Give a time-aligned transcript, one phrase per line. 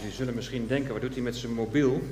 [0.00, 2.02] Jullie zullen misschien denken, wat doet hij met zijn mobiel?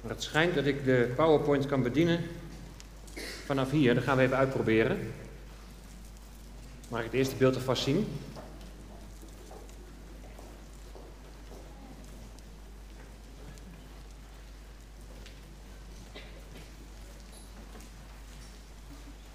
[0.00, 2.20] Maar het schijnt dat ik de PowerPoint kan bedienen
[3.44, 3.94] vanaf hier.
[3.94, 5.12] Dat gaan we even uitproberen.
[6.88, 8.06] Mag ik het eerste beeld alvast zien?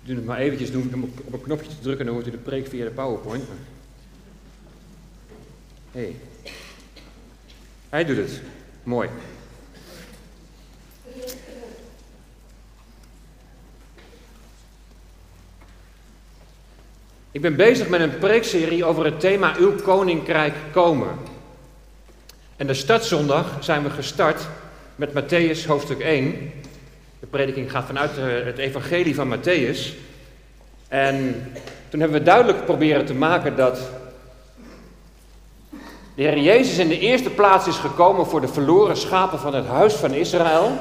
[0.02, 2.38] Doe het maar eventjes doen om op een knopje te drukken, dan hoort u de
[2.38, 3.44] preek via de PowerPoint.
[5.94, 6.16] Hey.
[7.90, 8.42] Hij doet het.
[8.84, 9.10] Mooi.
[17.32, 21.10] Ik ben bezig met een preekserie over het thema Uw Koninkrijk komen.
[22.56, 24.48] En de startzondag zijn we gestart
[24.96, 26.52] met Matthäus hoofdstuk 1.
[27.20, 29.94] De prediking gaat vanuit eh, het evangelie van Matthäus.
[30.88, 31.46] En
[31.90, 34.02] toen hebben we duidelijk proberen te maken dat
[36.16, 39.68] de Heer Jezus in de eerste plaats is gekomen voor de verloren schapen van het
[39.68, 40.72] huis van Israël.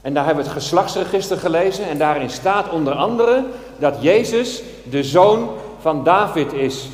[0.00, 3.44] En daar hebben we het geslachtsregister gelezen en daarin staat onder andere
[3.78, 5.50] dat Jezus de zoon
[5.80, 6.88] van David is.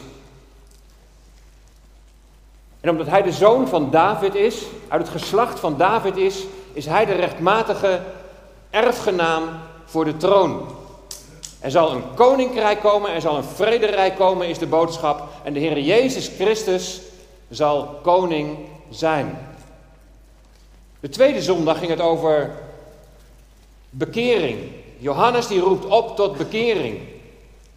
[2.81, 6.87] En omdat hij de zoon van David is, uit het geslacht van David is, is
[6.87, 8.01] hij de rechtmatige
[8.71, 9.43] erfgenaam
[9.85, 10.67] voor de troon.
[11.61, 15.29] Er zal een koninkrijk komen, er zal een vrederijk komen, is de boodschap.
[15.43, 17.01] En de Heer Jezus Christus
[17.55, 18.59] zal koning
[18.91, 19.39] zijn.
[21.01, 22.51] De tweede zondag ging het over
[23.91, 24.59] bekering.
[24.99, 27.01] Johannes die roept op tot bekering.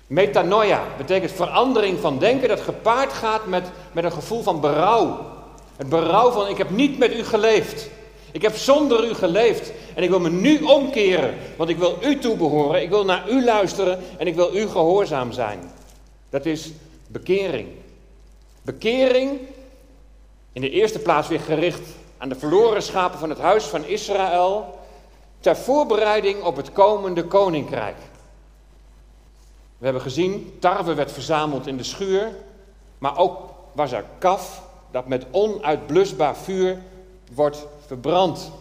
[0.08, 5.20] Metanoia betekent verandering van denken dat gepaard gaat met, met een gevoel van berouw.
[5.76, 7.90] Het berouw van ik heb niet met u geleefd.
[8.32, 12.20] Ik heb zonder u geleefd en ik wil me nu omkeren, want ik wil u
[12.20, 15.60] toebehoren, ik wil naar u luisteren en ik wil u gehoorzaam zijn.
[16.30, 16.72] Dat is
[17.08, 17.68] bekering.
[18.62, 19.40] Bekering
[20.58, 24.80] in de eerste plaats weer gericht aan de verloren schapen van het huis van Israël,
[25.40, 27.96] ter voorbereiding op het komende koninkrijk.
[29.78, 32.36] We hebben gezien, tarwe werd verzameld in de schuur,
[32.98, 36.78] maar ook was er kaf dat met onuitblusbaar vuur
[37.34, 38.52] wordt verbrand.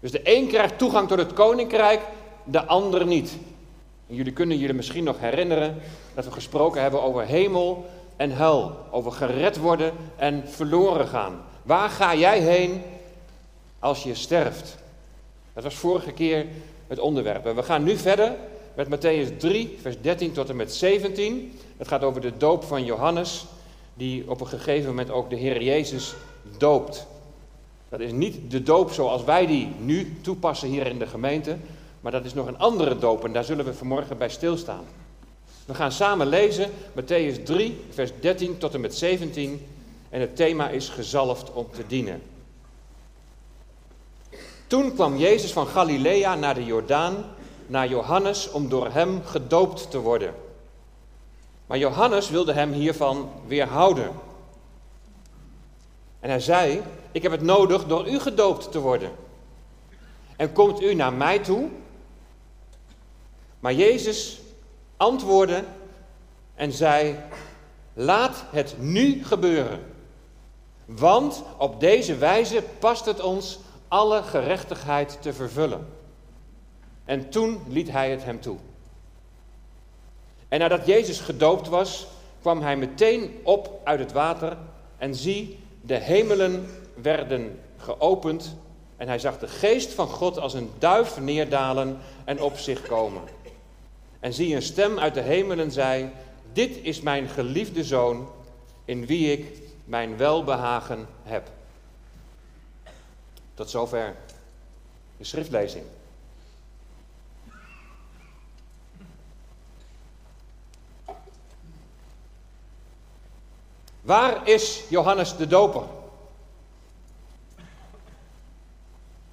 [0.00, 2.00] Dus de een krijgt toegang tot het koninkrijk,
[2.44, 3.36] de ander niet.
[4.08, 5.80] En jullie kunnen jullie misschien nog herinneren
[6.14, 11.42] dat we gesproken hebben over hemel en hel, over gered worden en verloren gaan.
[11.62, 12.82] Waar ga jij heen
[13.78, 14.76] als je sterft?
[15.52, 16.46] Dat was vorige keer
[16.86, 17.46] het onderwerp.
[17.46, 18.32] En we gaan nu verder
[18.74, 21.58] met Matthäus 3, vers 13 tot en met 17.
[21.76, 23.44] Het gaat over de doop van Johannes,
[23.94, 26.14] die op een gegeven moment ook de Heer Jezus
[26.58, 27.06] doopt.
[27.88, 31.56] Dat is niet de doop zoals wij die nu toepassen hier in de gemeente,
[32.00, 34.84] maar dat is nog een andere doop en daar zullen we vanmorgen bij stilstaan.
[35.64, 39.66] We gaan samen lezen Matthäus 3, vers 13 tot en met 17
[40.10, 42.22] en het thema is gezalfd om te dienen.
[44.66, 47.24] Toen kwam Jezus van Galilea naar de Jordaan,
[47.66, 50.34] naar Johannes, om door hem gedoopt te worden.
[51.66, 54.10] Maar Johannes wilde hem hiervan weerhouden.
[56.20, 56.82] En hij zei:
[57.12, 59.10] Ik heb het nodig door u gedoopt te worden.
[60.36, 61.68] En komt u naar mij toe?
[63.60, 64.40] Maar Jezus
[64.96, 65.64] antwoordde
[66.54, 67.16] en zei:
[67.92, 69.80] Laat het nu gebeuren.
[70.84, 75.86] Want op deze wijze past het ons alle gerechtigheid te vervullen.
[77.04, 78.56] En toen liet hij het hem toe.
[80.48, 82.06] En nadat Jezus gedoopt was,
[82.40, 84.56] kwam hij meteen op uit het water
[84.98, 88.56] en zie, de hemelen werden geopend
[88.96, 93.22] en hij zag de geest van God als een duif neerdalen en op zich komen.
[94.24, 96.12] En zie een stem uit de hemelen zei,
[96.52, 98.28] dit is mijn geliefde zoon,
[98.84, 101.50] in wie ik mijn welbehagen heb.
[103.54, 104.16] Tot zover
[105.16, 105.84] de schriftlezing.
[114.00, 115.84] Waar is Johannes de Doper?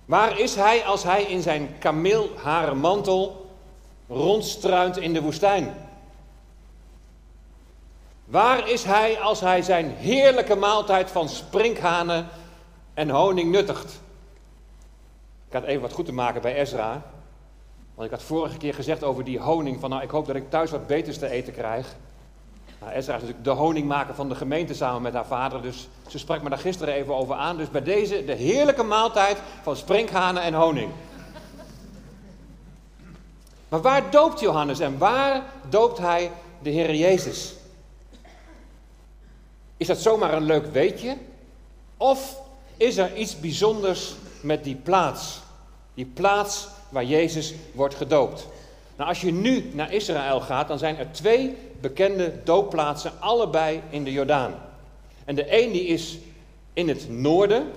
[0.05, 3.40] Waar is hij als hij in zijn kameelharen mantel
[4.11, 5.73] rondstruint in de woestijn?
[8.25, 12.27] Waar is hij als hij zijn heerlijke maaltijd van sprinkhanen
[12.93, 13.99] en honing nuttigt?
[15.47, 17.01] Ik had even wat goed te maken bij Ezra.
[17.95, 20.49] Want ik had vorige keer gezegd over die honing: van nou, ik hoop dat ik
[20.49, 21.95] thuis wat beters te eten krijg.
[22.79, 26.19] Nou, Ezra is natuurlijk de honingmaker van de gemeente samen met haar vader, dus ze
[26.19, 27.57] sprak me daar gisteren even over aan.
[27.57, 30.91] Dus bij deze de heerlijke maaltijd van sprinkhanen en honing.
[33.71, 36.31] Maar waar doopt Johannes en waar doopt hij
[36.61, 37.53] de Heer Jezus?
[39.77, 41.17] Is dat zomaar een leuk weetje?
[41.97, 42.39] Of
[42.77, 45.39] is er iets bijzonders met die plaats?
[45.93, 48.47] Die plaats waar Jezus wordt gedoopt.
[48.95, 54.03] Nou, als je nu naar Israël gaat, dan zijn er twee bekende doopplaatsen, allebei in
[54.03, 54.53] de Jordaan.
[55.25, 56.17] En de een die is
[56.73, 57.71] in het noorden.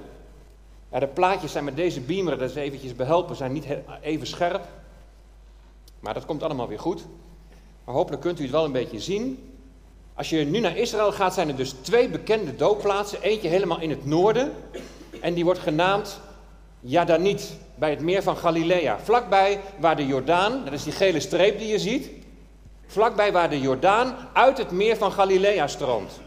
[0.88, 3.66] De plaatjes zijn met deze beamer, dat is eventjes behelpen, zijn niet
[4.00, 4.66] even scherp.
[6.04, 7.04] Maar dat komt allemaal weer goed.
[7.84, 9.52] Maar hopelijk kunt u het wel een beetje zien.
[10.14, 13.22] Als je nu naar Israël gaat, zijn er dus twee bekende doopplaatsen.
[13.22, 14.52] Eentje helemaal in het noorden.
[15.20, 16.20] En die wordt genaamd
[16.80, 18.98] Jadaniet, bij het meer van Galilea.
[18.98, 22.10] Vlakbij waar de Jordaan, dat is die gele streep die je ziet.
[22.86, 26.20] Vlakbij waar de Jordaan uit het meer van Galilea stroomt.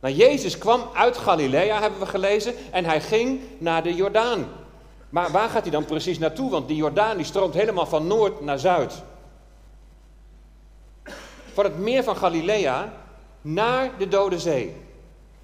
[0.00, 4.46] Nou, Jezus kwam uit Galilea, hebben we gelezen, en hij ging naar de Jordaan.
[5.12, 6.50] Maar waar gaat hij dan precies naartoe?
[6.50, 9.02] Want die Jordaan die stroomt helemaal van noord naar zuid.
[11.52, 12.92] Van het meer van Galilea
[13.40, 14.76] naar de Dode Zee.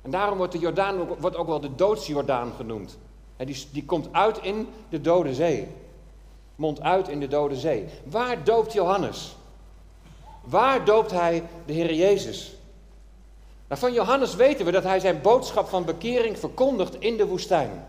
[0.02, 2.98] En daarom wordt de Jordaan wordt ook wel de doodsjordaan genoemd.
[3.36, 5.68] En die, die komt uit in de Dode Zee.
[6.54, 7.84] Mond uit in de Dode Zee.
[8.04, 9.36] Waar doopt Johannes?
[10.44, 12.56] Waar doopt hij de Heer Jezus?
[13.68, 17.86] Nou, van Johannes weten we dat hij zijn boodschap van bekering verkondigt in de woestijn.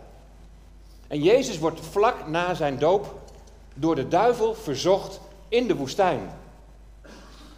[1.09, 3.15] En Jezus wordt vlak na zijn doop
[3.73, 6.19] door de duivel verzocht in de woestijn.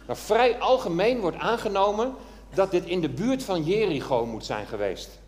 [0.06, 2.14] Nou, vrij algemeen wordt aangenomen
[2.54, 5.20] dat dit in de buurt van Jericho moet zijn geweest.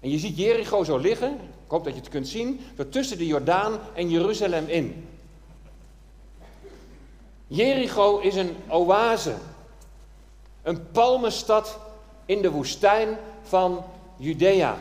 [0.00, 1.32] En je ziet Jericho zo liggen,
[1.64, 2.60] ik hoop dat je het kunt zien,
[2.90, 5.08] tussen de Jordaan en Jeruzalem in.
[7.46, 9.34] Jericho is een oase,
[10.62, 11.78] een palmenstad
[12.24, 13.84] in de woestijn van
[14.16, 14.76] Judea.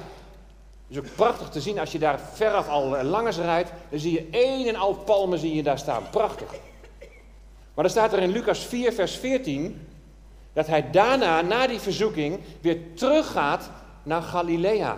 [0.87, 4.11] Het is ook prachtig te zien als je daar veraf al langs rijdt, dan zie
[4.11, 6.09] je één en al palmen zie je daar staan.
[6.09, 6.51] Prachtig.
[7.73, 9.87] Maar dan staat er in Lucas 4, vers 14,
[10.53, 13.69] dat hij daarna, na die verzoeking, weer teruggaat
[14.03, 14.97] naar Galilea.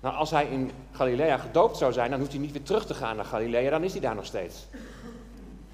[0.00, 2.94] Nou, als hij in Galilea gedoopt zou zijn, dan hoeft hij niet weer terug te
[2.94, 4.66] gaan naar Galilea, dan is hij daar nog steeds.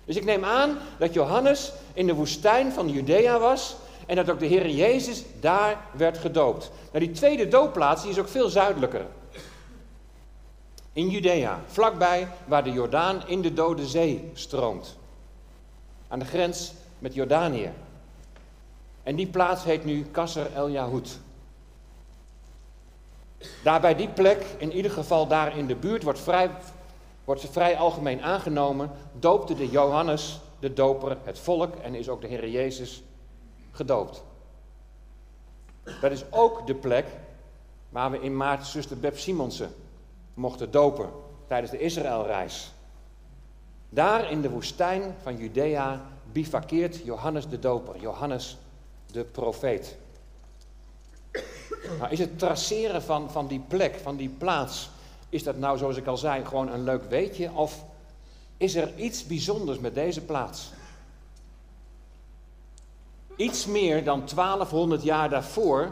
[0.04, 3.76] Dus ik neem aan dat Johannes in de woestijn van Judea was
[4.06, 6.70] en dat ook de Heer Jezus daar werd gedoopt.
[6.92, 9.06] Nou, die tweede doopplaats is ook veel zuidelijker.
[10.92, 14.96] In Judea, vlakbij waar de Jordaan in de Dode Zee stroomt.
[16.08, 17.72] Aan de grens met Jordanië.
[19.02, 21.18] En die plaats heet nu Kasser El Yahud.
[23.62, 26.50] Daar bij die plek, in ieder geval daar in de buurt, wordt, vrij,
[27.24, 32.20] wordt ze vrij algemeen aangenomen, doopte de Johannes, de doper, het volk en is ook
[32.20, 33.02] de Heer Jezus
[33.72, 34.22] gedoopt.
[36.00, 37.06] Dat is ook de plek
[37.88, 39.74] waar we in maart zuster Beb Simonsen
[40.34, 41.10] mochten dopen
[41.46, 42.72] tijdens de Israëlreis.
[43.88, 48.56] Daar in de woestijn van Judea bivakkeert Johannes de Doper, Johannes
[49.06, 49.96] de profeet.
[51.98, 54.90] Nou, is het traceren van, van die plek, van die plaats,
[55.28, 57.52] is dat nou zoals ik al zei gewoon een leuk weetje?
[57.52, 57.84] Of
[58.56, 60.72] is er iets bijzonders met deze plaats?
[63.36, 65.90] Iets meer dan 1200 jaar daarvoor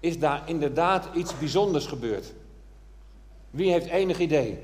[0.00, 2.32] is daar inderdaad iets bijzonders gebeurd.
[3.50, 4.58] Wie heeft enig idee?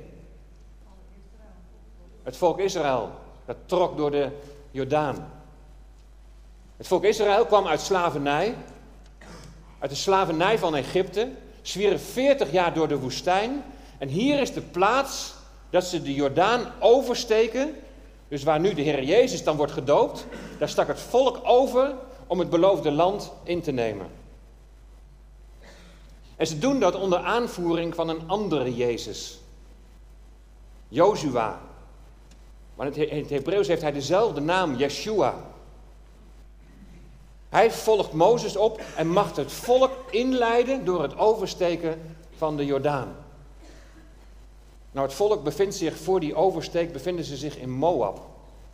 [2.23, 3.11] Het volk Israël,
[3.45, 4.29] dat trok door de
[4.71, 5.33] Jordaan.
[6.77, 8.55] Het volk Israël kwam uit slavernij,
[9.79, 11.31] uit de slavernij van Egypte,
[11.63, 13.65] zwierf 40 jaar door de woestijn.
[13.99, 15.35] En hier is de plaats
[15.71, 17.75] dat ze de Jordaan oversteken.
[18.29, 20.27] Dus waar nu de Heer Jezus dan wordt gedoopt,
[20.59, 21.95] daar stak het volk over
[22.27, 24.07] om het beloofde land in te nemen.
[26.37, 29.39] En ze doen dat onder aanvoering van een andere Jezus.
[30.89, 31.61] Jozua.
[32.75, 35.35] Maar in het Hebreeuws heeft hij dezelfde naam, Yeshua.
[37.49, 43.26] Hij volgt Mozes op en mag het volk inleiden door het oversteken van de Jordaan.
[44.97, 48.21] Nou, het volk bevindt zich voor die oversteek, bevinden ze zich in Moab.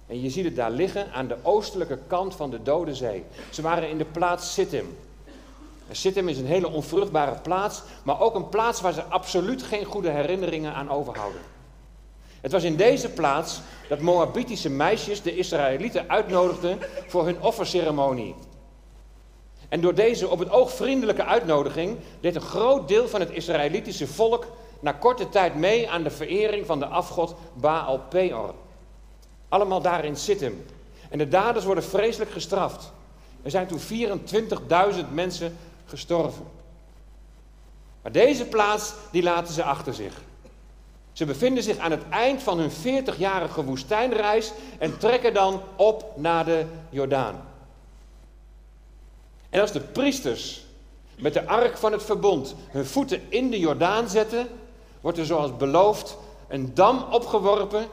[0.07, 3.25] En je ziet het daar liggen aan de oostelijke kant van de Dode Zee.
[3.51, 4.97] Ze waren in de plaats Sittim.
[5.89, 9.85] En Sittim is een hele onvruchtbare plaats, maar ook een plaats waar ze absoluut geen
[9.85, 11.41] goede herinneringen aan overhouden.
[12.41, 18.35] Het was in deze plaats dat Moabitische meisjes de Israëlieten uitnodigden voor hun offerceremonie.
[19.69, 24.07] En door deze op het oog vriendelijke uitnodiging deed een groot deel van het Israëlitische
[24.07, 24.47] volk
[24.83, 28.55] na korte tijd mee aan de verering van de afgod Baal Peor.
[29.49, 30.67] Allemaal daarin zitten.
[31.11, 32.93] En de daders worden vreselijk gestraft.
[33.43, 33.81] Er zijn toen
[34.95, 36.45] 24.000 mensen gestorven.
[38.03, 40.23] Maar deze plaats, die laten ze achter zich.
[41.13, 46.45] Ze bevinden zich aan het eind van hun 40-jarige woestijnreis en trekken dan op naar
[46.45, 47.45] de Jordaan.
[49.51, 50.65] En als de priesters
[51.19, 54.49] met de ark van het verbond hun voeten in de Jordaan zetten,
[55.03, 56.17] wordt er zoals beloofd
[56.49, 57.87] een dam opgeworpen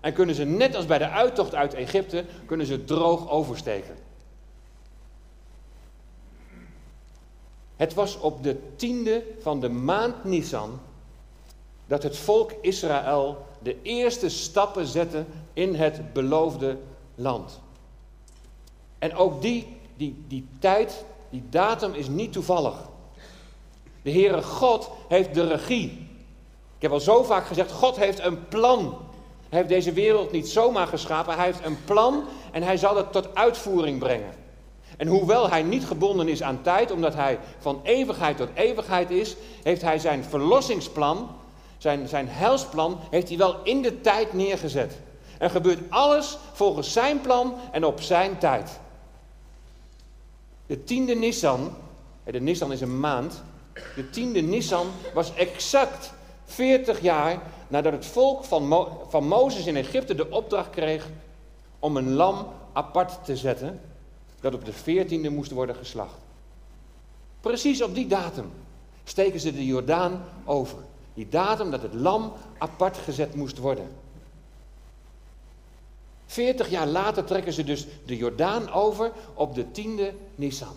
[0.00, 3.96] en kunnen ze net als bij de uittocht uit Egypte, kunnen ze droog oversteken.
[7.76, 10.80] Het was op de tiende van de maand Nisan
[11.86, 16.78] dat het volk Israël de eerste stappen zette in het beloofde
[17.14, 17.60] land.
[18.98, 22.88] En ook die, die, die tijd, die datum is niet toevallig.
[24.02, 26.07] De Heere God heeft de regie.
[26.78, 28.98] Ik heb al zo vaak gezegd, God heeft een plan.
[29.48, 33.12] Hij heeft deze wereld niet zomaar geschapen, hij heeft een plan en hij zal het
[33.12, 34.34] tot uitvoering brengen.
[34.96, 39.36] En hoewel hij niet gebonden is aan tijd, omdat hij van eeuwigheid tot eeuwigheid is,
[39.62, 41.30] heeft hij zijn verlossingsplan,
[41.78, 44.98] zijn, zijn heilsplan, heeft hij wel in de tijd neergezet.
[45.38, 48.80] Er gebeurt alles volgens zijn plan en op zijn tijd.
[50.66, 51.74] De tiende Nissan,
[52.24, 53.42] de Nissan is een maand,
[53.96, 56.12] de tiende Nissan was exact
[56.48, 61.08] 40 jaar nadat het volk van, van Mozes in Egypte de opdracht kreeg
[61.78, 63.80] om een lam apart te zetten,
[64.40, 66.18] dat op de 14e moest worden geslacht.
[67.40, 68.50] Precies op die datum
[69.04, 70.78] steken ze de Jordaan over.
[71.14, 73.88] Die datum dat het lam apart gezet moest worden.
[76.26, 80.76] 40 jaar later trekken ze dus de Jordaan over op de tiende Nisan.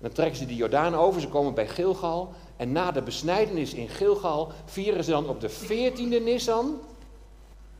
[0.00, 2.32] Dan trekken ze de Jordaan over, ze komen bij Gilgal.
[2.56, 6.80] En na de besnijdenis in Gilgal vieren ze dan op de 14e Nisan,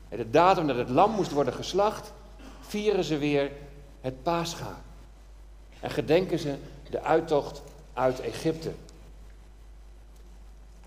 [0.09, 2.13] de datum dat het lam moest worden geslacht,
[2.61, 3.51] vieren ze weer
[4.01, 4.81] het Pascha.
[5.81, 6.55] En gedenken ze
[6.91, 7.63] de uittocht
[7.93, 8.73] uit Egypte.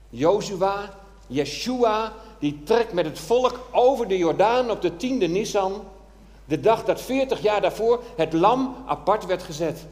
[0.10, 0.94] Jozua,
[1.28, 5.84] Yeshua, die trekt met het volk over de Jordaan op de tiende Nisan.
[6.46, 9.86] De dag dat 40 jaar daarvoor het lam apart werd gezet.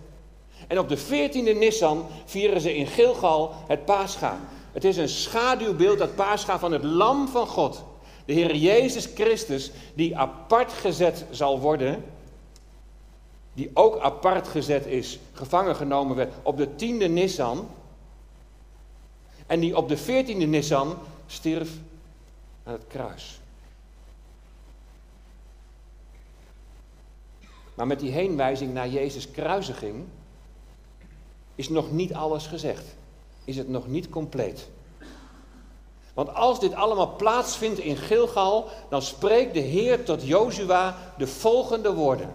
[0.71, 4.39] En op de 14e Nissan vieren ze in Gilgal het Pascha.
[4.71, 7.83] Het is een schaduwbeeld, dat Pascha, van het lam van God.
[8.25, 12.03] De Heer Jezus Christus, die apart gezet zal worden.
[13.53, 17.69] Die ook apart gezet is, gevangen genomen werd op de 10e Nissan.
[19.47, 20.97] En die op de 14e Nissan
[21.27, 21.69] stierf
[22.63, 23.39] aan het kruis.
[27.73, 30.05] Maar met die heenwijzing naar Jezus' kruisiging
[31.61, 32.85] is nog niet alles gezegd.
[33.43, 34.69] Is het nog niet compleet.
[36.13, 41.93] Want als dit allemaal plaatsvindt in Gilgal, dan spreekt de Heer tot Jozua de volgende
[41.93, 42.33] woorden.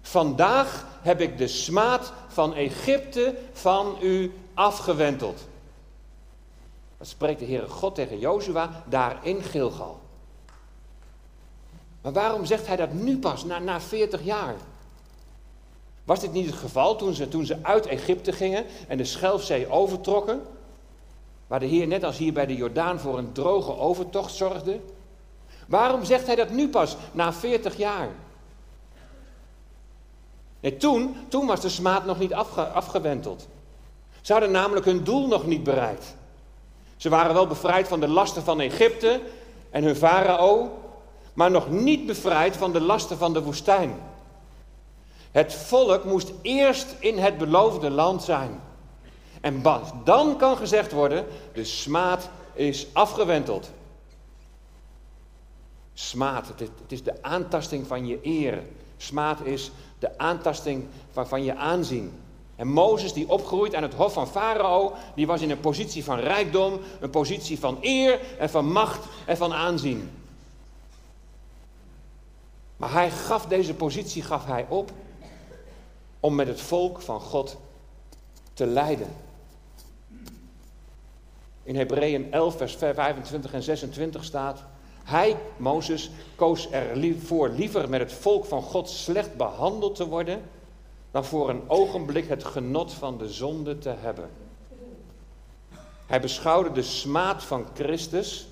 [0.00, 5.40] Vandaag heb ik de smaad van Egypte van u afgewenteld.
[6.98, 10.00] Dat spreekt de Heere God tegen Jozua daar in Gilgal.
[12.02, 14.54] Maar waarom zegt hij dat nu pas, na, na 40 jaar?
[16.04, 19.70] Was dit niet het geval toen ze, toen ze uit Egypte gingen en de Schelfzee
[19.70, 20.42] overtrokken?
[21.46, 24.80] Waar de Heer net als hier bij de Jordaan voor een droge overtocht zorgde?
[25.68, 28.08] Waarom zegt hij dat nu pas, na 40 jaar?
[30.60, 33.48] Nee, toen, toen was de smaad nog niet afge, afgewenteld.
[34.20, 36.16] Ze hadden namelijk hun doel nog niet bereikt.
[36.96, 39.20] Ze waren wel bevrijd van de lasten van Egypte
[39.70, 40.78] en hun farao,
[41.32, 43.94] maar nog niet bevrijd van de lasten van de woestijn.
[45.34, 48.60] Het volk moest eerst in het beloofde land zijn.
[49.40, 49.62] En
[50.04, 53.70] dan kan gezegd worden, de smaad is afgewenteld.
[55.94, 58.62] Smaad, het is de aantasting van je eer.
[58.96, 62.12] Smaad is de aantasting van, van je aanzien.
[62.56, 66.18] En Mozes, die opgroeit aan het hof van Farao, die was in een positie van
[66.18, 70.10] rijkdom, een positie van eer en van macht en van aanzien.
[72.76, 74.92] Maar hij gaf deze positie gaf hij op
[76.24, 77.56] om met het volk van God
[78.52, 79.08] te leiden.
[81.62, 84.64] In Hebreeën 11, vers 25 en 26 staat:
[85.02, 90.42] Hij, Mozes, koos ervoor liever met het volk van God slecht behandeld te worden,
[91.10, 94.30] dan voor een ogenblik het genot van de zonde te hebben.
[96.06, 98.48] Hij beschouwde de smaad van Christus,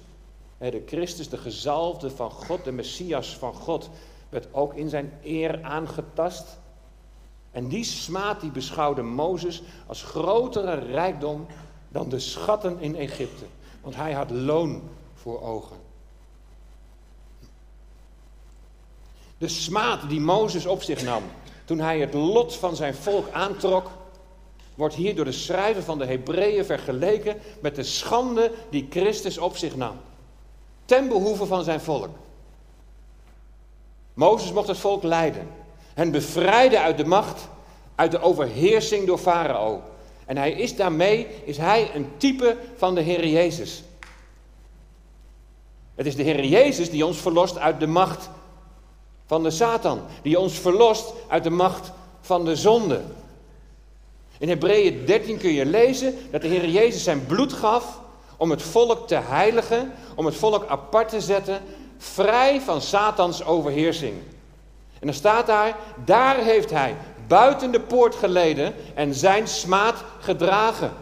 [0.59, 3.91] de Christus, de gezalfde van God, de Messias van God,
[4.29, 6.61] werd ook in zijn eer aangetast.
[7.52, 11.47] En die smaad die beschouwde Mozes als grotere rijkdom
[11.88, 13.44] dan de schatten in Egypte.
[13.80, 14.82] Want hij had loon
[15.14, 15.76] voor ogen.
[19.38, 21.23] De smaad die Mozes op zich nam
[21.64, 23.90] toen hij het lot van zijn volk aantrok,
[24.75, 29.56] wordt hier door de schrijver van de Hebreeën vergeleken met de schande die Christus op
[29.56, 29.97] zich nam.
[30.85, 32.09] Ten behoeve van zijn volk.
[34.14, 35.49] Mozes mocht het volk leiden.
[35.94, 37.49] Hen bevrijden uit de macht
[37.94, 39.82] uit de overheersing door Farao.
[40.26, 43.82] En hij is daarmee, is hij een type van de Heer Jezus.
[45.94, 48.30] Het is de Heer Jezus die ons verlost uit de macht
[49.26, 50.00] van de Satan.
[50.22, 53.00] Die ons verlost uit de macht van de zonde.
[54.38, 58.00] In Hebreeën 13 kun je lezen dat de Heer Jezus zijn bloed gaf
[58.37, 61.62] om het volk te heiligen, om het volk apart te zetten,
[61.99, 64.14] vrij van Satans overheersing.
[65.02, 70.92] En dan staat daar, daar heeft hij buiten de poort geleden en zijn smaad gedragen.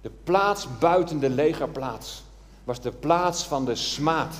[0.00, 2.22] De plaats buiten de legerplaats
[2.64, 4.34] was de plaats van de smaad.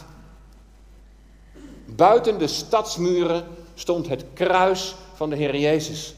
[1.84, 6.14] Buiten de stadsmuren stond het kruis van de Heer Jezus.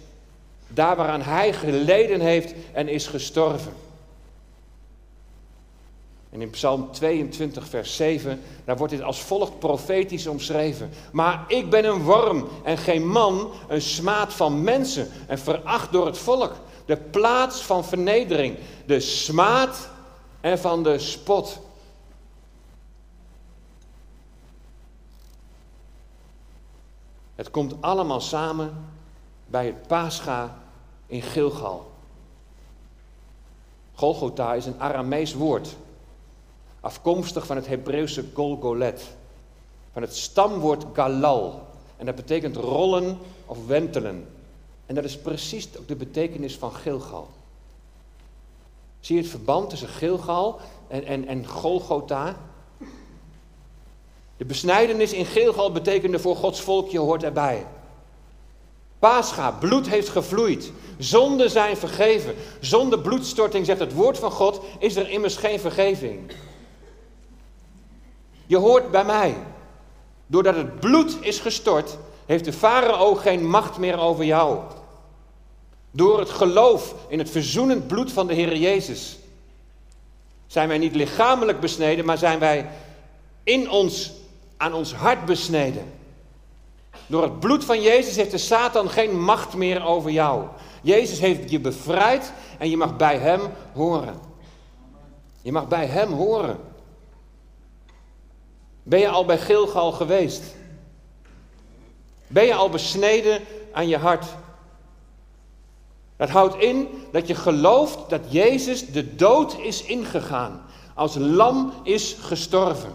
[0.68, 3.72] Daar waaraan Hij geleden heeft en is gestorven.
[6.32, 10.90] En in Psalm 22, vers 7, daar wordt dit als volgt profetisch omschreven.
[11.12, 16.06] Maar ik ben een worm en geen man, een smaad van mensen en veracht door
[16.06, 16.52] het volk.
[16.84, 19.90] De plaats van vernedering, de smaad
[20.40, 21.60] en van de spot.
[27.34, 28.90] Het komt allemaal samen
[29.46, 30.58] bij het Pascha
[31.06, 31.90] in Gilgal.
[33.94, 35.76] Golgotha is een Aramees woord,
[36.82, 39.02] afkomstig van het Hebreeuwse Golgolet,
[39.92, 41.66] van het stamwoord galal.
[41.96, 44.26] En dat betekent rollen of wentelen.
[44.86, 47.28] En dat is precies ook de betekenis van Gilgal.
[49.00, 52.36] Zie je het verband tussen Gilgal en, en, en Golgotha?
[54.36, 57.66] De besnijdenis in Gilgal betekende voor Gods volk, je hoort erbij.
[58.98, 60.72] Pascha, bloed heeft gevloeid.
[60.98, 62.34] Zonden zijn vergeven.
[62.60, 66.32] Zonder bloedstorting, zegt het woord van God, is er immers geen vergeving.
[68.52, 69.36] Je hoort bij mij.
[70.26, 74.58] Doordat het bloed is gestort, heeft de farao geen macht meer over jou.
[75.90, 79.18] Door het geloof in het verzoenend bloed van de Heer Jezus
[80.46, 82.70] zijn wij niet lichamelijk besneden, maar zijn wij
[83.42, 84.12] in ons,
[84.56, 85.92] aan ons hart besneden.
[87.06, 90.44] Door het bloed van Jezus heeft de Satan geen macht meer over jou.
[90.82, 93.40] Jezus heeft je bevrijd en je mag bij Hem
[93.72, 94.20] horen.
[95.42, 96.71] Je mag bij Hem horen.
[98.82, 100.42] Ben je al bij Gilgal geweest?
[102.26, 103.40] Ben je al besneden
[103.72, 104.26] aan je hart?
[106.16, 110.62] Dat houdt in dat je gelooft dat Jezus de dood is ingegaan,
[110.94, 112.92] als lam is gestorven.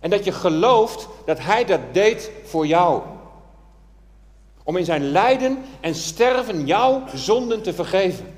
[0.00, 3.02] En dat je gelooft dat Hij dat deed voor jou.
[4.62, 8.34] Om in zijn lijden en sterven jouw zonden te vergeven.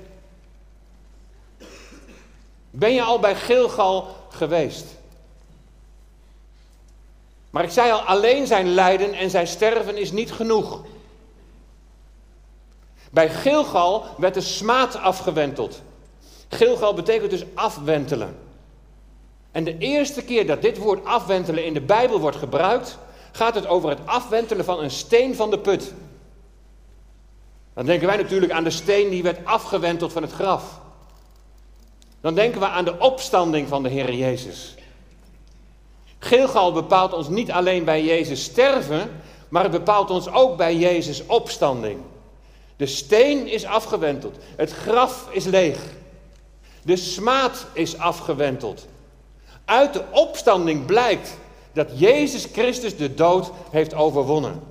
[2.71, 4.98] Ben je al bij Gilgal geweest?
[7.51, 10.81] Maar ik zei al, alleen zijn lijden en zijn sterven is niet genoeg.
[13.11, 15.83] Bij Gilgal werd de smaad afgewenteld.
[16.49, 18.37] Gilgal betekent dus afwentelen.
[19.53, 22.99] En de eerste keer dat dit woord afwentelen in de Bijbel wordt gebruikt,
[23.33, 25.93] gaat het over het afwentelen van een steen van de put.
[27.75, 30.81] Dan denken wij natuurlijk aan de steen die werd afgewenteld van het graf.
[32.21, 34.75] Dan denken we aan de opstanding van de Heer Jezus.
[36.19, 39.11] Gilgal bepaalt ons niet alleen bij Jezus sterven,
[39.49, 42.01] maar het bepaalt ons ook bij Jezus opstanding.
[42.77, 45.79] De steen is afgewenteld, het graf is leeg,
[46.83, 48.87] de smaad is afgewenteld.
[49.65, 51.37] Uit de opstanding blijkt
[51.73, 54.63] dat Jezus Christus de dood heeft overwonnen.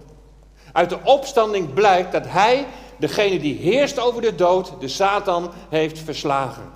[0.72, 2.66] Uit de opstanding blijkt dat Hij,
[2.98, 6.72] degene die heerst over de dood, de Satan, heeft verslagen.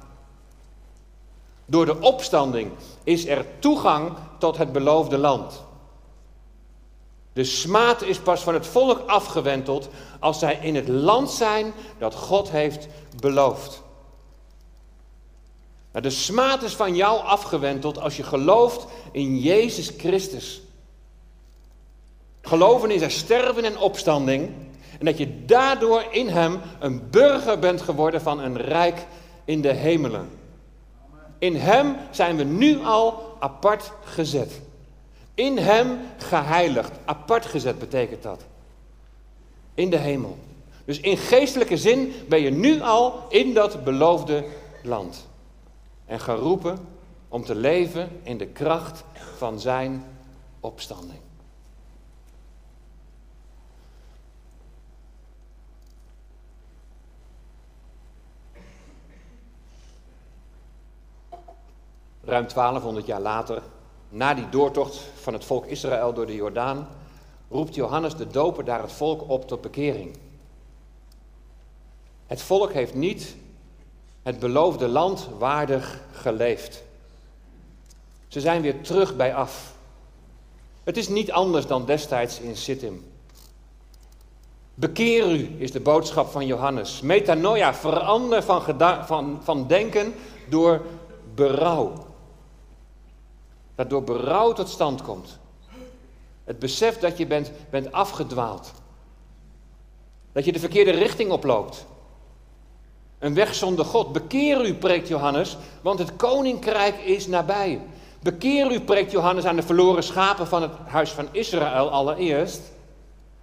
[1.66, 2.72] Door de opstanding
[3.04, 5.64] is er toegang tot het beloofde land.
[7.34, 12.16] De smaad is pas van het volk afgewenteld als zij in het land zijn dat
[12.16, 12.88] God heeft
[13.20, 13.82] beloofd.
[15.92, 20.62] De smaad is van jou afgewenteld als je gelooft in Jezus Christus.
[22.42, 24.52] Geloven in zijn sterven en opstanding.
[25.00, 29.06] En dat je daardoor in hem een burger bent geworden van een rijk
[29.46, 30.30] in de hemelen.
[31.40, 34.62] In hem zijn we nu al apart gezet.
[35.34, 36.92] In hem geheiligd.
[37.06, 38.46] Apart gezet betekent dat.
[39.74, 40.38] In de hemel.
[40.86, 44.46] Dus in geestelijke zin ben je nu al in dat beloofde
[44.84, 45.28] land
[46.06, 46.80] en geroepen
[47.28, 49.04] om te leven in de kracht
[49.38, 50.06] van zijn
[50.60, 51.20] opstanding.
[62.32, 63.62] Ruim 1200 jaar later,
[64.10, 66.88] na die doortocht van het volk Israël door de Jordaan,
[67.50, 70.18] roept Johannes de Doper daar het volk op tot bekering.
[72.28, 73.36] Het volk heeft niet
[74.24, 76.84] het beloofde land waardig geleefd.
[78.28, 79.74] Ze zijn weer terug bij af.
[80.84, 83.06] Het is niet anders dan destijds in Sittim.
[84.74, 87.02] Bekeer u, is de boodschap van Johannes.
[87.02, 88.62] Metanoia, verander van,
[89.06, 90.14] van, van denken
[90.50, 90.82] door
[91.36, 92.10] berouw.
[93.76, 95.40] Dat door berouw tot stand komt.
[96.44, 98.72] Het besef dat je bent, bent afgedwaald.
[100.32, 101.86] Dat je de verkeerde richting oploopt.
[103.20, 104.12] Een weg zonder God.
[104.12, 107.82] Bekeer u, preekt Johannes, want het koninkrijk is nabij.
[108.20, 112.62] Bekeer u, preekt Johannes aan de verloren schapen van het huis van Israël allereerst.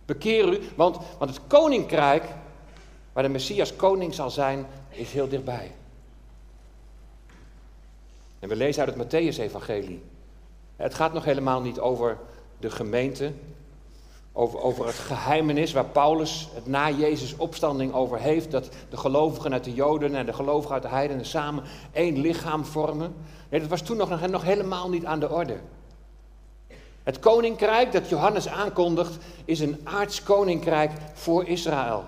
[0.07, 2.25] Bekeer u, want, want het koninkrijk,
[3.13, 5.75] waar de Messias koning zal zijn, is heel dichtbij.
[8.39, 10.03] En we lezen uit het Matthäus-evangelie.
[10.79, 12.19] Het gaat nog helemaal niet over
[12.59, 13.33] de gemeente,
[14.33, 19.53] over, over het geheimenis waar Paulus het na Jezus opstanding over heeft, dat de gelovigen
[19.53, 23.15] uit de Joden en de gelovigen uit de heidenen samen één lichaam vormen.
[23.49, 25.57] Nee, dat was toen nog, nog helemaal niet aan de orde.
[27.03, 32.05] Het koninkrijk dat Johannes aankondigt is een aards koninkrijk voor Israël.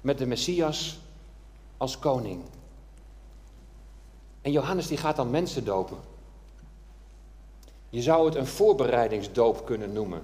[0.00, 0.98] Met de Messias
[1.76, 2.42] als koning.
[4.40, 6.11] En Johannes die gaat dan mensen dopen.
[7.92, 10.22] Je zou het een voorbereidingsdoop kunnen noemen.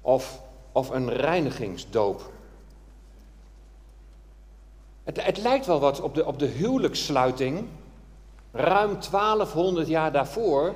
[0.00, 0.40] Of,
[0.72, 2.30] of een reinigingsdoop.
[5.04, 7.66] Het, het lijkt wel wat op de, op de huwelijkssluiting.
[8.52, 10.74] Ruim 1200 jaar daarvoor.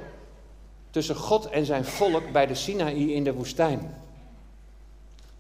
[0.90, 3.95] Tussen God en zijn volk bij de Sinaï in de woestijn.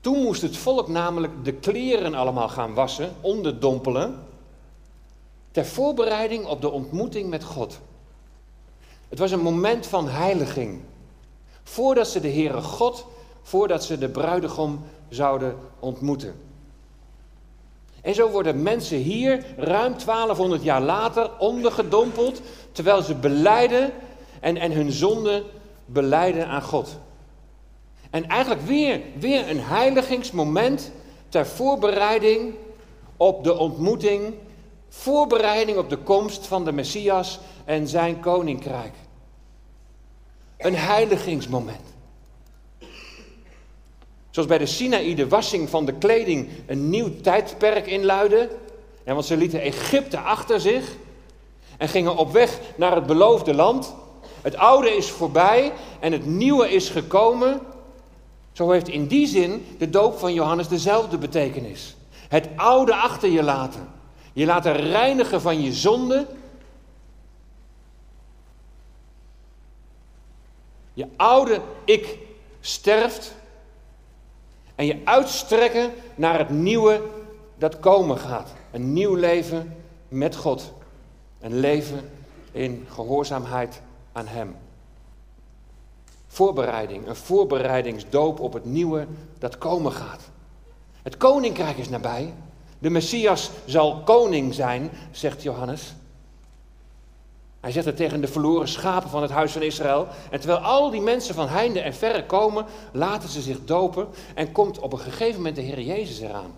[0.00, 4.26] Toen moest het volk namelijk de kleren allemaal gaan wassen, onderdompelen.
[5.50, 7.80] Ter voorbereiding op de ontmoeting met God.
[9.10, 10.80] Het was een moment van heiliging.
[11.62, 13.06] Voordat ze de Heere God,
[13.42, 16.34] voordat ze de bruidegom zouden ontmoeten.
[18.02, 22.40] En zo worden mensen hier ruim 1200 jaar later ondergedompeld,
[22.72, 23.92] terwijl ze beleiden
[24.40, 25.44] en, en hun zonde
[25.84, 26.98] beleiden aan God.
[28.10, 30.92] En eigenlijk weer, weer een heiligingsmoment
[31.28, 32.54] ter voorbereiding
[33.16, 34.34] op de ontmoeting,
[34.90, 38.94] voorbereiding op de komst van de Messias en zijn koninkrijk.
[40.58, 41.94] Een heiligingsmoment.
[44.30, 48.48] Zoals bij de Sinaï de wassing van de kleding een nieuw tijdperk inluidde.
[49.04, 50.96] En want ze lieten Egypte achter zich
[51.78, 53.94] en gingen op weg naar het beloofde land.
[54.42, 57.60] Het oude is voorbij en het nieuwe is gekomen.
[58.52, 61.96] Zo heeft in die zin de doop van Johannes dezelfde betekenis.
[62.28, 63.99] Het oude achter je laten.
[64.32, 66.26] Je laten reinigen van je zonde
[71.00, 72.18] Je oude ik
[72.60, 73.34] sterft
[74.74, 77.02] en je uitstrekken naar het nieuwe
[77.58, 78.52] dat komen gaat.
[78.70, 79.76] Een nieuw leven
[80.08, 80.72] met God.
[81.40, 82.10] Een leven
[82.52, 83.80] in gehoorzaamheid
[84.12, 84.56] aan Hem.
[86.26, 89.06] Voorbereiding, een voorbereidingsdoop op het nieuwe
[89.38, 90.30] dat komen gaat.
[91.02, 92.34] Het koninkrijk is nabij.
[92.80, 95.94] De Messias zal koning zijn, zegt Johannes.
[97.60, 100.06] Hij zegt het tegen de verloren schapen van het huis van Israël.
[100.30, 104.52] En terwijl al die mensen van heinde en verre komen, laten ze zich dopen en
[104.52, 106.54] komt op een gegeven moment de Heer Jezus eraan.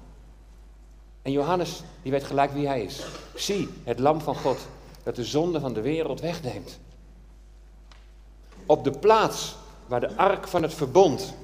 [1.22, 3.04] En Johannes, die weet gelijk wie hij is.
[3.34, 4.58] Zie, het lam van God,
[5.02, 6.78] dat de zonde van de wereld wegneemt.
[8.66, 9.56] Op de plaats
[9.86, 11.34] waar de ark van het verbond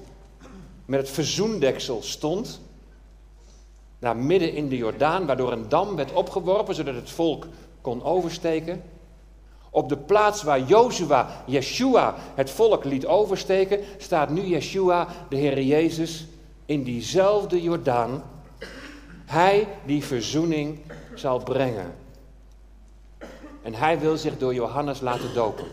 [0.84, 2.60] met het verzoendeksel stond,
[3.98, 7.46] daar midden in de Jordaan, waardoor een dam werd opgeworpen zodat het volk
[7.80, 8.82] kon oversteken,
[9.70, 15.62] op de plaats waar Jozua, Yeshua, het volk liet oversteken, staat nu Yeshua, de Heer
[15.62, 16.26] Jezus,
[16.66, 18.22] in diezelfde Jordaan.
[19.26, 20.78] Hij die verzoening
[21.14, 21.94] zal brengen.
[23.62, 25.66] En hij wil zich door Johannes laten dopen.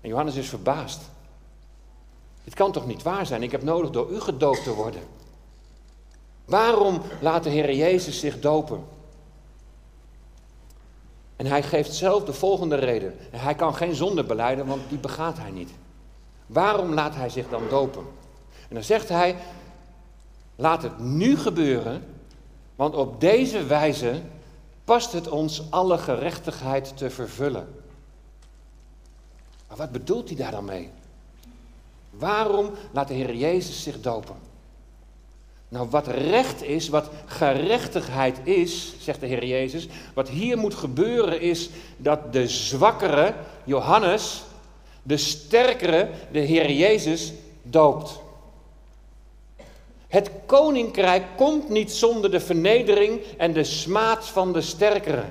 [0.00, 1.00] En Johannes is verbaasd.
[2.44, 3.42] Dit kan toch niet waar zijn?
[3.42, 5.02] Ik heb nodig door u gedoopt te worden.
[6.52, 8.84] Waarom laat de Heer Jezus zich dopen?
[11.36, 13.14] En hij geeft zelf de volgende reden.
[13.30, 15.70] Hij kan geen zonde beleiden, want die begaat hij niet.
[16.46, 18.06] Waarom laat hij zich dan dopen?
[18.68, 19.36] En dan zegt hij,
[20.56, 22.04] laat het nu gebeuren,
[22.76, 24.22] want op deze wijze
[24.84, 27.74] past het ons alle gerechtigheid te vervullen.
[29.68, 30.90] Maar wat bedoelt hij daar dan mee?
[32.10, 34.51] Waarom laat de Heer Jezus zich dopen?
[35.72, 41.40] Nou, wat recht is, wat gerechtigheid is, zegt de Heer Jezus, wat hier moet gebeuren
[41.40, 44.42] is dat de zwakkere, Johannes,
[45.02, 47.32] de sterkere, de Heer Jezus,
[47.62, 48.20] doopt.
[50.08, 55.24] Het koninkrijk komt niet zonder de vernedering en de smaad van de sterkere.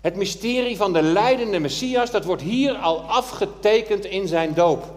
[0.00, 4.95] Het mysterie van de leidende Messias, dat wordt hier al afgetekend in zijn doop.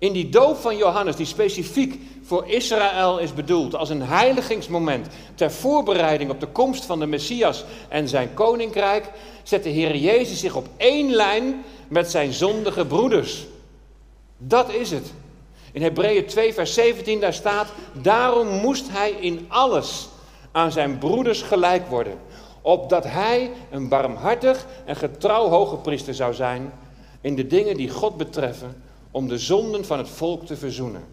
[0.00, 5.50] In die doop van Johannes, die specifiek voor Israël is bedoeld als een heiligingsmoment ter
[5.50, 9.10] voorbereiding op de komst van de Messias en zijn koninkrijk,
[9.42, 13.46] zet de Heer Jezus zich op één lijn met zijn zondige broeders.
[14.38, 15.12] Dat is het.
[15.72, 20.08] In Hebreeën 2, vers 17, daar staat: Daarom moest hij in alles
[20.52, 22.18] aan zijn broeders gelijk worden,
[22.60, 26.72] opdat hij een barmhartig en getrouw hoge priester zou zijn
[27.20, 31.04] in de dingen die God betreffen, om de zonden van het volk te verzoenen.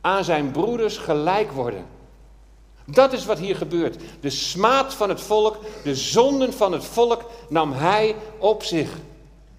[0.00, 1.86] Aan zijn broeders gelijk worden.
[2.84, 3.96] Dat is wat hier gebeurt.
[4.20, 8.98] De smaad van het volk, de zonden van het volk nam hij op zich.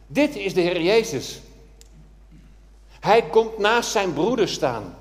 [0.08, 1.42] Dit is de Heer Jezus.
[3.00, 4.96] Hij komt naast zijn broeders staan.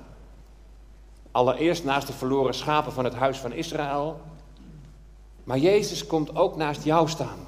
[1.31, 4.21] Allereerst naast de verloren schapen van het huis van Israël.
[5.43, 7.47] Maar Jezus komt ook naast jou staan.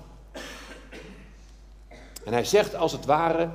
[2.24, 3.50] En hij zegt als het ware,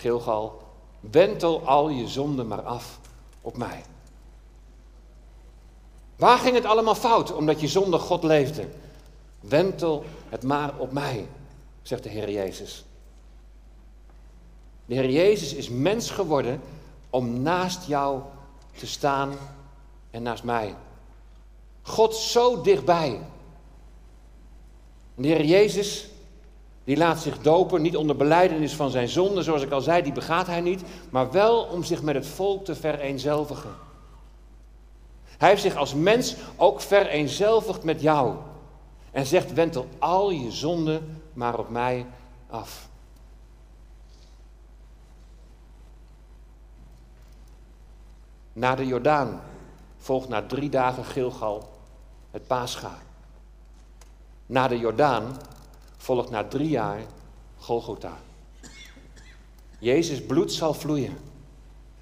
[0.00, 0.62] Gilgal,
[1.00, 2.98] wentel al je zonden maar af
[3.40, 3.82] op mij.
[6.16, 8.68] Waar ging het allemaal fout omdat je zonder God leefde?
[9.40, 11.26] Wentel het maar op mij,
[11.82, 12.84] zegt de Heer Jezus.
[14.86, 16.60] De Heer Jezus is mens geworden
[17.10, 18.20] om naast jou
[18.78, 19.32] te staan
[20.10, 20.74] en naast mij.
[21.82, 23.20] God zo dichtbij.
[25.14, 26.09] De Heer Jezus,
[26.84, 30.12] die laat zich dopen, niet onder beleidenis van zijn zonde, zoals ik al zei, die
[30.12, 33.74] begaat hij niet, maar wel om zich met het volk te vereenzelvigen.
[35.38, 38.34] Hij heeft zich als mens ook vereenzelvigd met jou
[39.10, 42.06] en zegt, wentel al je zonden maar op mij
[42.50, 42.88] af.
[48.52, 49.40] Na de Jordaan
[49.96, 51.68] volgt na drie dagen Gilgal
[52.30, 52.98] het Pascha.
[54.46, 55.36] Na de Jordaan
[56.00, 57.00] volgt na drie jaar
[57.58, 58.18] Golgotha.
[59.78, 61.18] Jezus bloed zal vloeien.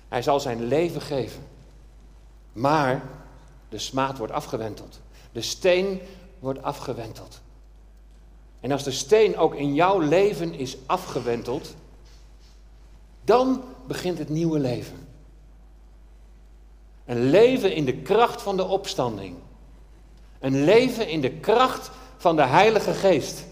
[0.08, 1.42] Hij zal zijn leven geven.
[2.52, 3.02] Maar
[3.68, 5.00] de smaad wordt afgewenteld.
[5.32, 6.00] De steen
[6.38, 7.40] wordt afgewenteld.
[8.61, 11.74] En als de steen ook in jouw leven is afgewenteld,
[13.24, 15.08] dan begint het nieuwe leven.
[17.04, 19.37] Een leven in de kracht van de opstanding.
[20.38, 23.46] Een leven in de kracht van de Heilige Geest.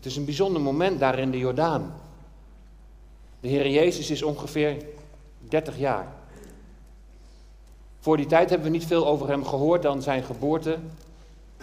[0.00, 1.94] Het is een bijzonder moment daar in de Jordaan.
[3.40, 4.84] De Heer Jezus is ongeveer
[5.38, 6.06] 30 jaar.
[7.98, 10.78] Voor die tijd hebben we niet veel over hem gehoord dan zijn geboorte.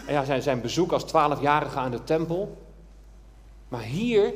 [0.08, 2.56] Ja, zijn, zijn bezoek als 12-jarige aan de tempel.
[3.68, 4.34] Maar hier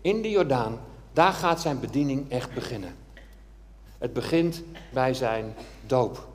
[0.00, 0.80] in de Jordaan,
[1.12, 2.94] daar gaat zijn bediening echt beginnen.
[3.98, 4.62] Het begint
[4.92, 5.54] bij zijn
[5.86, 6.26] doop.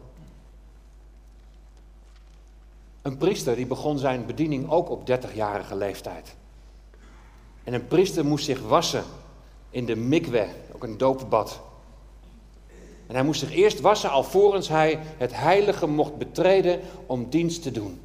[3.01, 6.37] Een priester die begon zijn bediening ook op 30-jarige leeftijd.
[7.67, 9.03] En een priester moest zich wassen
[9.69, 11.60] in de mikwe, ook een doopbad.
[13.08, 17.71] En hij moest zich eerst wassen alvorens hij het heilige mocht betreden om dienst te
[17.71, 17.99] doen.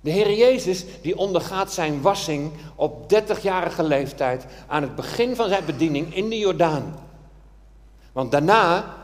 [0.00, 5.64] De Heer Jezus die ondergaat zijn wassing op 30-jarige leeftijd aan het begin van zijn
[5.64, 6.98] bediening in de Jordaan.
[8.12, 8.96] Want daarna,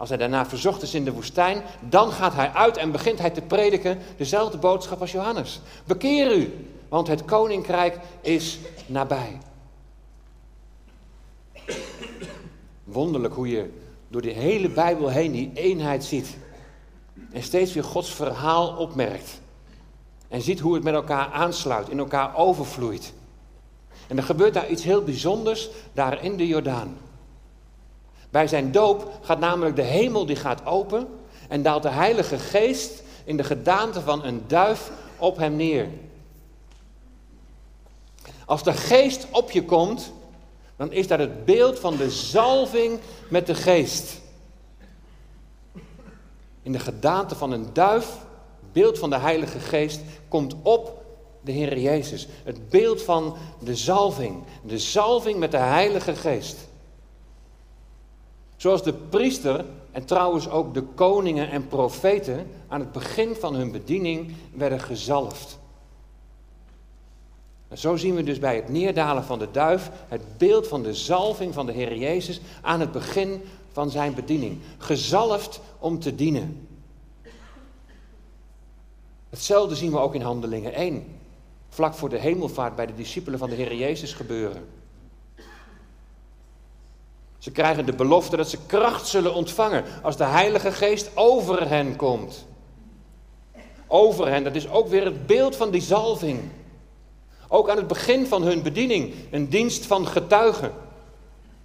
[0.00, 3.30] als hij daarna verzocht is in de woestijn, dan gaat hij uit en begint hij
[3.30, 5.60] te prediken dezelfde boodschap als Johannes.
[5.86, 9.38] Bekeer u, want het koninkrijk is nabij.
[12.84, 13.70] Wonderlijk hoe je
[14.08, 16.36] door de hele Bijbel heen die eenheid ziet.
[17.32, 19.40] En steeds weer Gods verhaal opmerkt.
[20.28, 23.12] En ziet hoe het met elkaar aansluit, in elkaar overvloeit.
[24.08, 26.96] En er gebeurt daar iets heel bijzonders daar in de Jordaan.
[28.30, 31.08] Bij zijn doop gaat namelijk de hemel die gaat open
[31.48, 35.88] en daalt de Heilige Geest in de gedaante van een duif op hem neer.
[38.44, 40.12] Als de Geest op je komt,
[40.76, 44.20] dan is dat het beeld van de zalving met de Geest.
[46.62, 48.16] In de gedaante van een duif,
[48.72, 51.04] beeld van de Heilige Geest, komt op
[51.40, 52.28] de Heer Jezus.
[52.44, 56.56] Het beeld van de zalving, de zalving met de Heilige Geest.
[58.60, 63.72] Zoals de priester en trouwens ook de koningen en profeten aan het begin van hun
[63.72, 65.58] bediening werden gezalfd.
[67.68, 70.94] En zo zien we dus bij het neerdalen van de duif het beeld van de
[70.94, 73.42] zalving van de Heer Jezus aan het begin
[73.72, 74.58] van zijn bediening.
[74.78, 76.68] Gezalfd om te dienen.
[79.30, 81.04] Hetzelfde zien we ook in Handelingen 1.
[81.68, 84.79] Vlak voor de hemelvaart bij de discipelen van de Heer Jezus gebeuren.
[87.40, 91.96] Ze krijgen de belofte dat ze kracht zullen ontvangen als de Heilige Geest over hen
[91.96, 92.46] komt.
[93.86, 96.40] Over hen, dat is ook weer het beeld van die zalving.
[97.48, 100.72] Ook aan het begin van hun bediening, een dienst van getuigen.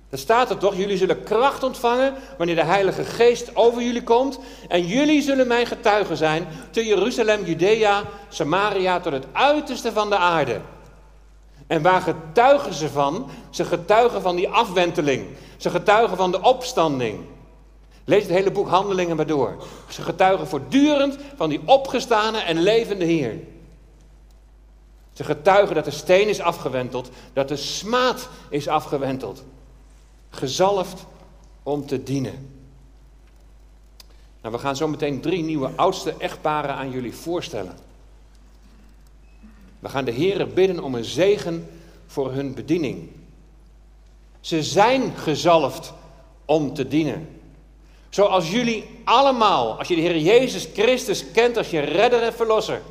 [0.10, 4.40] Er staat er toch, jullie zullen kracht ontvangen wanneer de Heilige Geest over jullie komt.
[4.68, 10.18] En jullie zullen mijn getuigen zijn te Jeruzalem, Judea, Samaria, tot het uiterste van de
[10.18, 10.62] aarde.
[11.68, 13.30] En waar getuigen ze van?
[13.50, 15.28] Ze getuigen van die afwenteling.
[15.58, 17.20] Ze getuigen van de opstanding.
[18.04, 19.64] Lees het hele boek Handelingen maar door.
[19.90, 23.40] Ze getuigen voortdurend van die opgestane en levende Heer.
[25.14, 29.44] Ze getuigen dat de steen is afgewenteld, dat de smaad is afgewenteld.
[30.30, 31.06] Gezalfd
[31.64, 32.54] om te dienen.
[34.42, 37.85] Nou, we gaan zo meteen drie nieuwe oudste echtparen aan jullie voorstellen.
[39.86, 41.70] We gaan de Heeren bidden om een zegen
[42.08, 43.10] voor hun bediening.
[44.40, 45.94] Ze zijn gezalfd
[46.46, 47.40] om te dienen.
[48.10, 52.82] Zoals jullie allemaal, als je de Heer Jezus Christus kent als je redder en verlosser,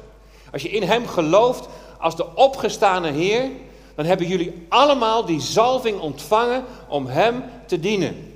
[0.53, 3.51] als je in Hem gelooft als de opgestane Heer,
[3.95, 8.35] dan hebben jullie allemaal die zalving ontvangen om Hem te dienen.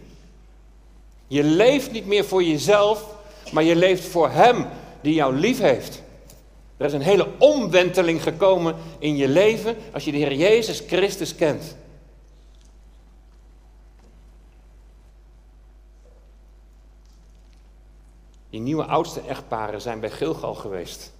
[1.26, 3.04] Je leeft niet meer voor jezelf,
[3.52, 4.66] maar je leeft voor Hem
[5.00, 6.02] die jou lief heeft.
[6.78, 11.34] Er is een hele omwenteling gekomen in je leven als je de Heer Jezus Christus
[11.34, 11.76] kent.
[18.50, 21.12] Die nieuwe oudste echtparen zijn bij Gilgal geweest.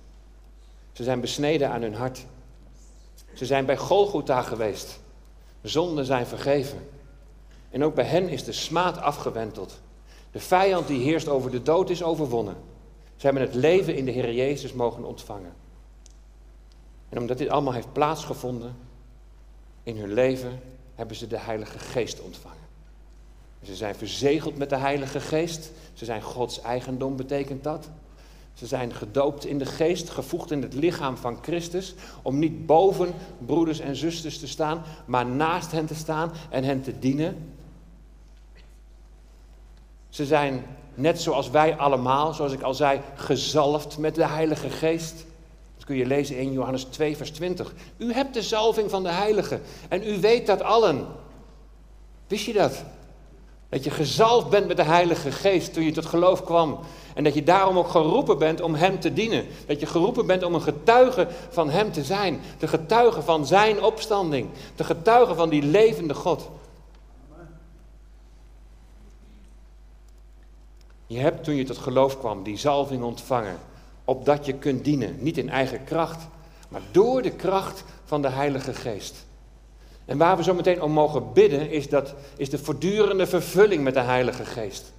[0.92, 2.24] Ze zijn besneden aan hun hart.
[3.34, 5.00] Ze zijn bij Golgotha geweest.
[5.62, 6.88] Zonden zijn vergeven.
[7.70, 9.80] En ook bij hen is de smaad afgewenteld.
[10.30, 12.56] De vijand die heerst over de dood is overwonnen.
[13.18, 15.52] Ze hebben het leven in de Heer Jezus mogen ontvangen.
[17.09, 18.76] En omdat dit allemaal heeft plaatsgevonden
[19.83, 20.61] in hun leven,
[20.94, 22.66] hebben ze de Heilige Geest ontvangen.
[23.62, 25.70] Ze zijn verzegeld met de Heilige Geest.
[25.92, 27.88] Ze zijn Gods eigendom, betekent dat.
[28.54, 33.14] Ze zijn gedoopt in de geest, gevoegd in het lichaam van Christus, om niet boven
[33.38, 37.52] broeders en zusters te staan, maar naast hen te staan en hen te dienen.
[40.09, 40.64] Ze zijn
[40.98, 45.24] net zoals wij allemaal, zoals ik al zei, gezalfd met de Heilige Geest.
[45.76, 47.74] Dat kun je lezen in Johannes 2, vers 20.
[47.96, 51.06] U hebt de zalving van de Heilige en u weet dat allen.
[52.26, 52.84] Wist je dat?
[53.68, 56.78] Dat je gezalfd bent met de Heilige Geest toen je tot geloof kwam.
[57.14, 59.46] En dat je daarom ook geroepen bent om Hem te dienen.
[59.66, 62.40] Dat je geroepen bent om een getuige van Hem te zijn.
[62.58, 64.48] De getuige van Zijn opstanding.
[64.76, 66.48] De getuige van die levende God.
[71.08, 73.58] Je hebt toen je tot geloof kwam die zalving ontvangen.
[74.04, 75.16] Opdat je kunt dienen.
[75.18, 76.26] Niet in eigen kracht,
[76.68, 79.26] maar door de kracht van de Heilige Geest.
[80.04, 83.94] En waar we zo meteen om mogen bidden, is, dat, is de voortdurende vervulling met
[83.94, 84.92] de Heilige Geest.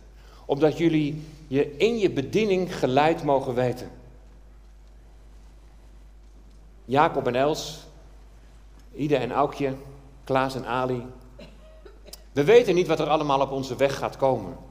[0.45, 3.89] Opdat jullie je in je bediening geleid mogen weten.
[6.85, 7.79] Jacob en Els,
[8.95, 9.73] Ide en Aukje,
[10.23, 11.05] Klaas en Ali.
[12.31, 14.67] We weten niet wat er allemaal op onze weg gaat komen.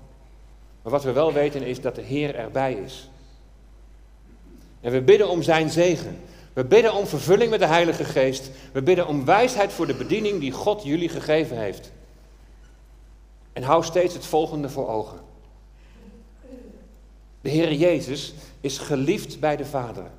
[0.89, 3.11] Maar wat we wel weten is dat de Heer erbij is.
[4.81, 6.21] En we bidden om zijn zegen.
[6.53, 8.51] We bidden om vervulling met de Heilige Geest.
[8.73, 11.93] We bidden om wijsheid voor de bediening die God jullie gegeven heeft.
[13.53, 15.19] En hou steeds het volgende voor ogen.
[17.41, 20.11] De Heer Jezus is geliefd bij de Vader.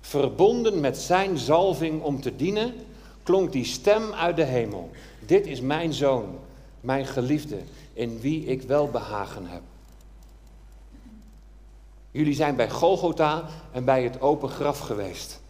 [0.00, 2.74] Verbonden met zijn zalving om te dienen,
[3.22, 4.90] klonk die stem uit de hemel.
[5.26, 6.38] Dit is mijn zoon,
[6.80, 7.58] mijn geliefde,
[7.92, 9.62] in wie ik wel behagen heb.
[12.10, 15.40] Jullie zijn bij Golgotha en bij het open graf geweest.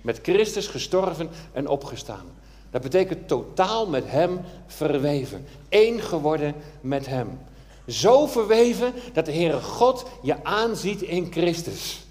[0.00, 2.26] Met Christus gestorven en opgestaan.
[2.70, 5.46] Dat betekent totaal met Hem verweven.
[5.68, 7.38] Eén geworden met Hem.
[7.86, 12.06] Zo verweven dat de Heere God je aanziet in Christus.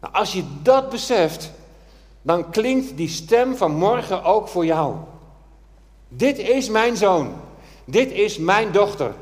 [0.00, 1.50] Nou, als je dat beseft,
[2.22, 4.96] dan klinkt die stem van morgen ook voor jou.
[6.08, 7.34] Dit is mijn zoon.
[7.84, 9.14] Dit is mijn dochter.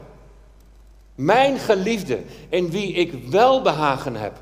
[1.15, 4.39] Mijn geliefde, in wie ik welbehagen heb.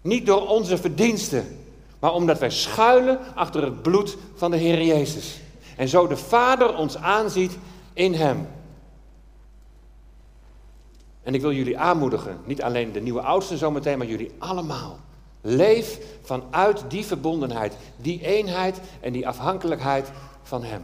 [0.00, 1.58] Niet door onze verdiensten,
[1.98, 5.40] maar omdat wij schuilen achter het bloed van de Heer Jezus.
[5.76, 7.58] En zo de Vader ons aanziet
[7.92, 8.48] in Hem.
[11.22, 14.98] En ik wil jullie aanmoedigen, niet alleen de nieuwe oudsten zometeen, maar jullie allemaal.
[15.40, 20.10] Leef vanuit die verbondenheid, die eenheid en die afhankelijkheid
[20.42, 20.82] van Hem.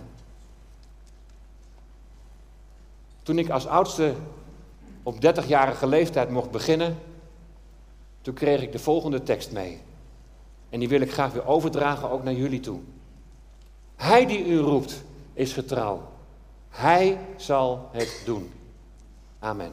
[3.28, 4.14] Toen ik als oudste
[5.02, 6.98] op 30-jarige leeftijd mocht beginnen,
[8.20, 9.80] toen kreeg ik de volgende tekst mee.
[10.70, 12.80] En die wil ik graag weer overdragen ook naar jullie toe.
[13.96, 15.02] Hij die u roept
[15.32, 16.08] is getrouw.
[16.68, 18.52] Hij zal het doen.
[19.38, 19.72] Amen.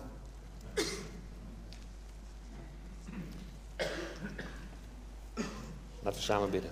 [6.01, 6.72] Laten we samen bidden.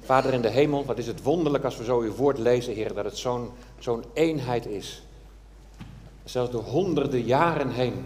[0.00, 2.94] Vader in de hemel, wat is het wonderlijk als we zo uw woord lezen, Heer,
[2.94, 3.50] dat het zo'n
[3.86, 5.02] zo'n eenheid is.
[6.24, 8.04] Zelfs door honderden jaren heen.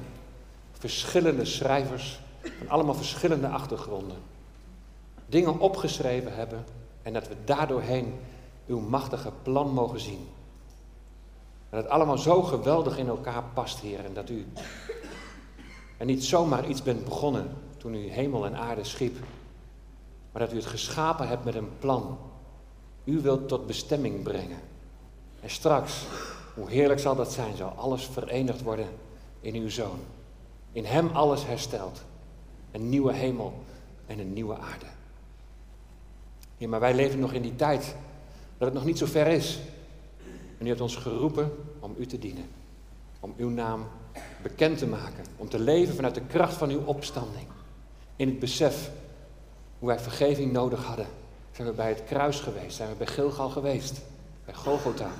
[0.73, 2.21] Verschillende schrijvers
[2.59, 4.17] van allemaal verschillende achtergronden.
[5.27, 6.65] Dingen opgeschreven hebben
[7.03, 8.15] en dat we daardoorheen
[8.67, 10.29] uw machtige plan mogen zien.
[11.69, 14.05] En dat het allemaal zo geweldig in elkaar past, Heer.
[14.05, 14.47] En dat u
[15.97, 19.17] en niet zomaar iets bent begonnen toen u hemel en aarde schiep.
[20.33, 22.19] Maar dat u het geschapen hebt met een plan.
[23.05, 24.70] U wilt tot bestemming brengen.
[25.41, 26.05] En straks,
[26.55, 28.89] hoe heerlijk zal dat zijn, zal alles verenigd worden
[29.41, 29.99] in uw zoon.
[30.73, 32.03] In hem alles hersteld.
[32.71, 33.55] Een nieuwe hemel
[34.07, 34.87] en een nieuwe aarde.
[36.57, 37.95] Ja, maar wij leven nog in die tijd
[38.59, 39.59] dat het nog niet zo ver is.
[40.59, 42.45] En u hebt ons geroepen om u te dienen.
[43.21, 43.87] Om uw naam
[44.43, 45.25] bekend te maken.
[45.37, 47.47] Om te leven vanuit de kracht van uw opstanding.
[48.17, 48.91] In het besef
[49.79, 51.07] hoe wij vergeving nodig hadden.
[51.53, 52.77] Zijn we bij het kruis geweest.
[52.77, 54.01] Zijn we bij Gilgal geweest.
[54.45, 55.11] Bij Golgotha.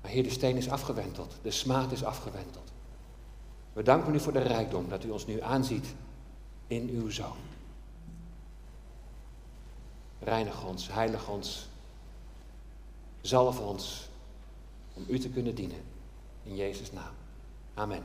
[0.00, 1.36] Maar hier de steen is afgewenteld.
[1.42, 2.72] De smaad is afgewenteld.
[3.72, 5.94] We danken u voor de rijkdom dat u ons nu aanziet
[6.66, 7.36] in uw zoon.
[10.18, 11.68] Reinig ons, heilig ons,
[13.20, 14.08] zalf ons
[14.94, 15.82] om u te kunnen dienen.
[16.42, 17.14] In Jezus' naam.
[17.74, 18.02] Amen.